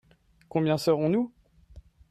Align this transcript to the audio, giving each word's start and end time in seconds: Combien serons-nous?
Combien 0.49 0.79
serons-nous? 0.79 1.31